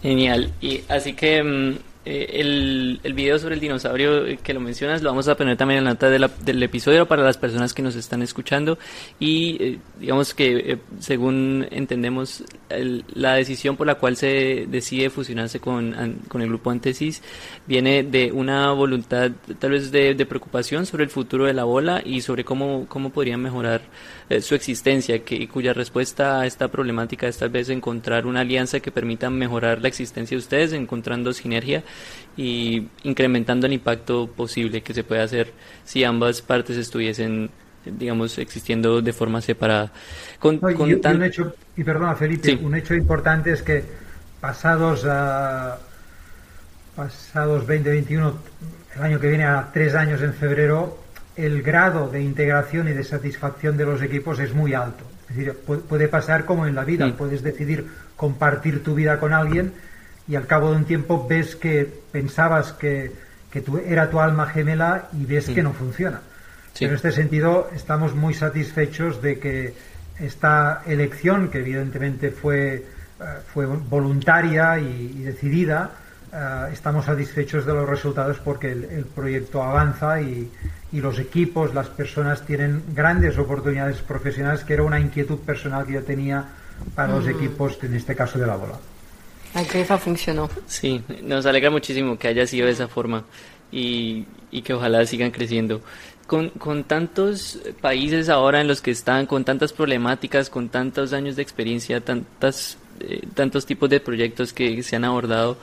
[0.00, 0.52] Genial.
[0.60, 1.78] Y así que mm,
[2.08, 5.56] eh, el, el, video sobre el dinosaurio eh, que lo mencionas lo vamos a poner
[5.56, 8.78] también en la nota del episodio para las personas que nos están escuchando.
[9.18, 12.44] Y eh, digamos que según entendemos
[13.12, 17.22] la decisión por la cual se decide fusionarse con, con el grupo Antesis
[17.66, 22.02] viene de una voluntad tal vez de, de, preocupación sobre el futuro de la bola
[22.04, 23.82] y sobre cómo, cómo podrían mejorar
[24.40, 28.90] su existencia que, cuya respuesta a esta problemática es tal vez encontrar una alianza que
[28.90, 31.84] permita mejorar la existencia de ustedes encontrando sinergia
[32.36, 35.52] y incrementando el impacto posible que se puede hacer
[35.84, 37.50] si ambas partes estuviesen
[37.84, 39.92] digamos existiendo de forma separada.
[40.40, 43.84] Con, y, un hecho y perdona Felipe un hecho importante es que
[44.40, 45.78] pasados a
[46.96, 48.34] pasados 2021
[48.96, 51.05] el año que viene a tres años en febrero
[51.36, 55.04] el grado de integración y de satisfacción de los equipos es muy alto.
[55.28, 59.72] Es decir puede pasar como en la vida puedes decidir compartir tu vida con alguien
[60.28, 63.12] y al cabo de un tiempo ves que pensabas que,
[63.50, 66.20] que tu, era tu alma gemela y ves que no funciona.
[66.80, 69.74] en este sentido estamos muy satisfechos de que
[70.18, 72.84] esta elección, que evidentemente fue, eh,
[73.52, 75.90] fue voluntaria y, decidida,
[76.36, 80.50] eh, estamos satisfechos de los resultados porque el, proyecto avanza y,
[80.92, 85.94] y, los equipos, las personas tienen grandes oportunidades profesionales, que era una inquietud personal que
[85.94, 86.44] yo tenía
[86.94, 87.30] para los mm.
[87.30, 88.78] equipos, en este caso de la bola.
[89.54, 90.50] La grefa funcionó.
[90.66, 93.24] Sí, nos alegra muchísimo que haya sido de esa forma
[93.72, 95.80] y, y que ojalá sigan creciendo.
[96.26, 101.36] Con, con, tantos países ahora en los que están, con tantas problemáticas, con tantos años
[101.36, 105.56] de experiencia, tantas, eh, tantos tipos de proyectos que se han abordado,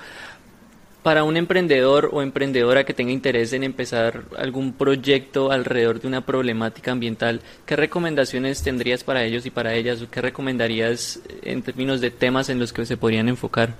[1.03, 6.25] para un emprendedor o emprendedora que tenga interés en empezar algún proyecto alrededor de una
[6.25, 10.01] problemática ambiental, ¿qué recomendaciones tendrías para ellos y para ellas?
[10.01, 13.73] ¿O qué recomendarías en términos de temas en los que se podrían enfocar?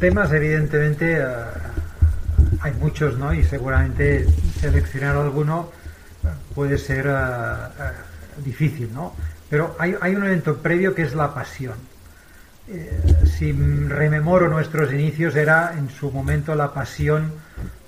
[0.00, 1.24] Temas, evidentemente, eh,
[2.62, 3.34] hay muchos, ¿no?
[3.34, 4.26] Y seguramente
[4.58, 5.70] seleccionar alguno
[6.24, 9.14] eh, puede ser eh, difícil, ¿no?
[9.50, 11.89] Pero hay, hay un evento previo que es la pasión
[12.72, 17.32] eh, si rememoro nuestros inicios, era en su momento la pasión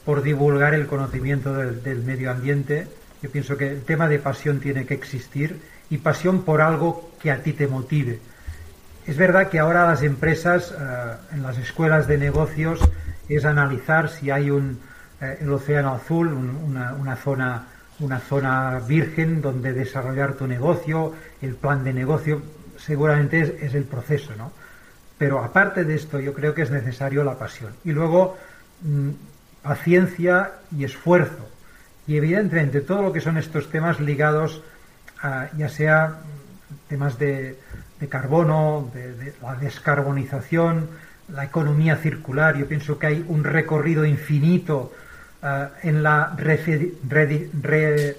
[0.05, 2.89] por divulgar el conocimiento del, medio ambiente.
[3.23, 7.31] Yo pienso que el tema de pasión tiene que existir y pasión por algo que
[7.31, 8.19] a ti te motive.
[9.07, 12.81] Es verdad que ahora las empresas, eh, en las escuelas de negocios,
[13.29, 14.81] es analizar si hay un,
[15.21, 17.69] eh, el océano azul, una, zona,
[18.01, 22.43] una zona virgen donde desarrollar tu negocio, el plan de negocio,
[22.77, 24.51] seguramente es, es el proceso, ¿no?
[25.23, 27.73] Pero aparte de esto, yo creo que es necesario la pasión.
[27.85, 28.37] Y luego,
[28.81, 29.11] mm,
[29.63, 31.49] paciencia y esfuerzo.
[32.09, 34.65] Y evidentemente todo lo que son estos temas ligados
[35.23, 36.17] a, ya sea
[36.89, 37.57] temas de,
[38.09, 40.89] carbono, de, la descarbonización,
[41.29, 42.57] la economía circular.
[42.57, 44.93] Yo pienso que hay un recorrido infinito
[45.41, 48.15] eh, en la eh,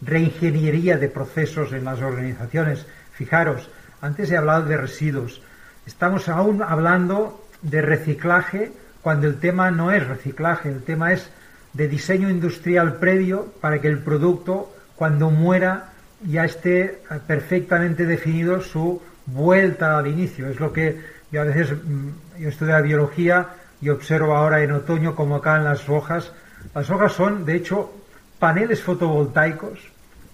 [0.00, 2.86] reingeniería de procesos en las organizaciones.
[3.12, 3.68] Fijaros,
[4.00, 5.42] antes he hablado de residuos.
[5.86, 8.72] Estamos aún hablando de reciclaje
[9.02, 11.30] cuando el tema no es reciclaje, el tema es
[11.72, 15.92] de diseño industrial previo para que el producto, cuando muera,
[16.26, 20.48] ya esté perfectamente definido su vuelta al inicio.
[20.48, 22.08] Es lo que yo a veces, mm,
[22.40, 23.46] yo estudio biología
[23.80, 26.32] y observo ahora en otoño como caen las hojas.
[26.74, 27.92] Las hojas son, de hecho,
[28.40, 29.78] paneles fotovoltaicos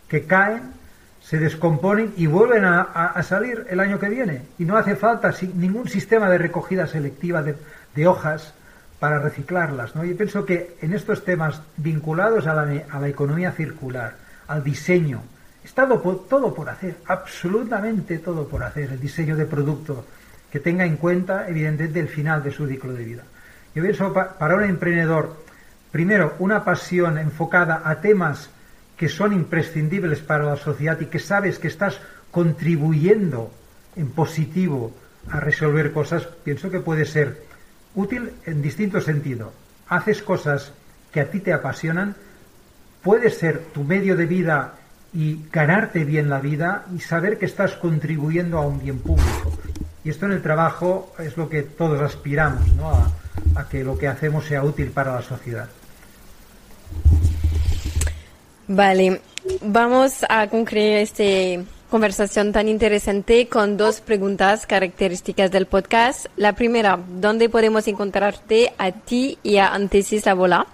[0.09, 0.73] que caen
[1.23, 4.43] se descomponen y vuelven a, salir el año que viene.
[4.59, 8.53] Y no hace falta ningún sistema de recogida selectiva de, hojas
[8.99, 9.95] para reciclarlas.
[9.95, 10.05] ¿no?
[10.05, 14.15] Yo pienso que en estos temas vinculados a la, economía circular,
[14.49, 15.23] al diseño,
[15.65, 20.05] está todo por hacer, absolutamente todo por hacer, el diseño de producto
[20.51, 23.23] que tenga en cuenta, evidentemente, el final de su ciclo de vida.
[23.75, 25.37] Yo pienso para un emprendedor,
[25.91, 28.51] primero, una pasión enfocada a temas
[28.97, 33.51] que son imprescindibles para la sociedad y que sabes que estás contribuyendo
[33.97, 34.93] en positivo
[35.31, 37.43] a resolver cosas, pienso que puede ser
[37.95, 39.53] útil en distinto sentido.
[39.89, 40.73] Haces cosas
[41.13, 42.17] que a ti te apasionan,
[43.03, 44.75] puede ser tu medio de vida
[45.13, 49.53] y ganarte bien la vida y saber que estás contribuyendo a un bien público.
[50.05, 52.91] Y esto en el trabajo es lo que todos aspiramos, ¿no?
[52.91, 53.13] a,
[53.57, 55.69] a que lo que hacemos sea útil para la sociedad.
[58.69, 59.21] Vale,
[59.63, 66.27] vamos a concluir esta conversación tan interesante con dos preguntas características del podcast.
[66.37, 70.67] La primera, ¿dónde podemos encontrarte a ti y a Antesis La Bola?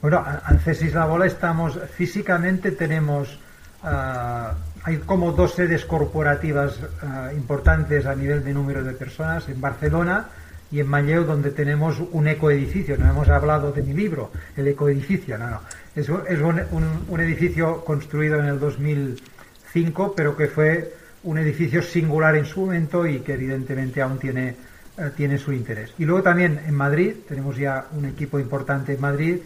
[0.00, 3.38] Bueno, Antesis La Bola estamos físicamente, tenemos,
[3.82, 4.54] ah,
[4.84, 10.28] hay como dos sedes corporativas ah, importantes a nivel de número de personas en Barcelona
[10.74, 12.98] y en Manlleu donde tenemos un ecoedificio.
[12.98, 15.60] No hemos hablado de mi libro, el ecoedificio, no, no.
[15.94, 22.62] Es, un, edificio construido en el 2005, pero que fue un edificio singular en su
[22.62, 24.56] momento y que evidentemente aún tiene,
[24.98, 25.94] eh, tiene su interés.
[25.96, 29.36] Y luego también en Madrid, tenemos ya un equipo importante en Madrid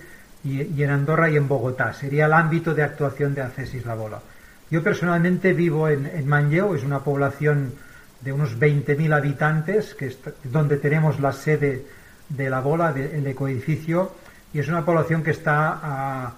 [0.42, 1.92] y, en Andorra y en Bogotá.
[1.92, 4.22] Sería el ámbito de actuación de Accesis La Bola.
[4.70, 7.74] Yo personalmente vivo en, en Manlleu, es una población
[8.20, 11.86] de unos 20.000 habitantes, que es donde tenemos la sede
[12.28, 14.12] de la bola, del ecoedificio,
[14.52, 16.34] y es una población que está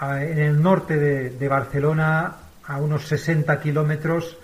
[0.00, 2.36] en el norte de, Barcelona,
[2.66, 4.36] a unos 60 kilómetros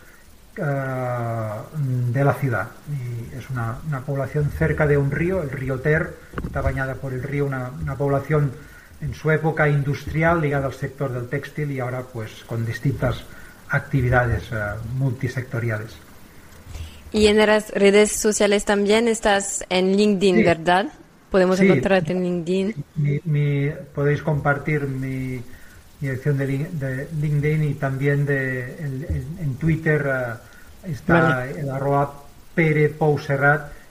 [0.56, 2.68] eh, de la ciudad.
[3.36, 6.14] Es una, población cerca de un río, el río Ter,
[6.44, 8.52] está bañada por el río, una, una población
[9.00, 13.24] en su época industrial ligada al sector del textil y ahora pues con distintas
[13.70, 14.56] actividades eh,
[14.98, 16.09] multisectoriales.
[17.12, 20.86] Y en las redes sociales también estás en LinkedIn, ¿verdad?
[21.30, 22.74] Podemos encontrarte en LinkedIn.
[23.94, 25.42] podéis compartir mi
[26.00, 28.76] dirección de, LinkedIn y también de,
[29.40, 32.94] en, Twitter eh, está el arroba Pere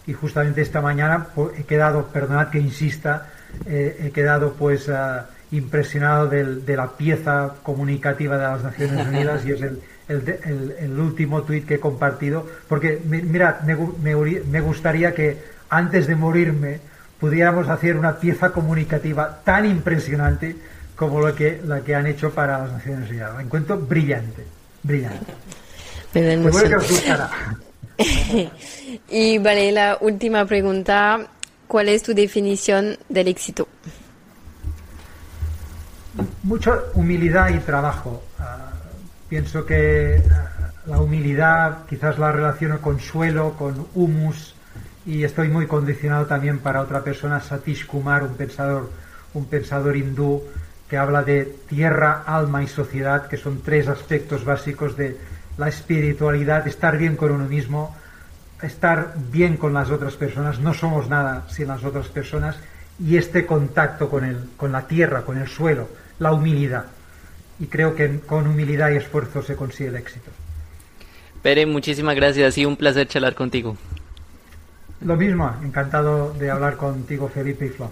[0.07, 3.27] y justamente esta mañana he quedado, perdonad que insista,
[3.65, 4.93] eh, he quedado pues eh,
[5.51, 9.79] impresionado de la pieza comunicativa de las Naciones Unidas y es el
[10.09, 13.75] el, último tuit que he compartido, porque mirad, me,
[14.15, 15.37] me, gustaría que
[15.69, 16.79] antes de morirme
[17.19, 20.55] pudiéramos hacer una pieza comunicativa tan impresionante
[20.95, 23.33] como lo que, la que han hecho para las Naciones Unidas.
[23.33, 24.43] Lo encuentro brillante,
[24.83, 25.33] brillante.
[29.09, 31.27] y vale, la última pregunta,
[31.67, 33.67] ¿cuál es tu definición del éxito?
[36.43, 38.23] Mucha humildad y trabajo.
[38.39, 38.68] Ah,
[39.29, 40.23] Pienso que eh,
[40.87, 44.55] la humildad quizás la relaciono con suelo, con humus,
[45.05, 48.89] y estoy muy condicionado también para otra persona, Satish Kumar, un pensador,
[49.35, 50.41] un pensador hindú,
[50.89, 55.15] que habla de tierra, alma y sociedad, que son tres aspectos básicos de
[55.59, 57.95] la espiritualidad, estar bien con uno mismo,
[58.63, 62.57] estar bien con las otras personas, no somos nada sin las otras personas,
[62.99, 66.85] y este contacto con, el, con la tierra, con el suelo, la humildad
[67.59, 70.31] y creo que con humildad y esfuerzo se consigue el éxito.
[71.41, 73.77] Pere, muchísimas gracias, ha sido un placer charlar contigo.
[75.01, 77.89] Lo mismo, encantado de hablar contigo Felipe y Flo.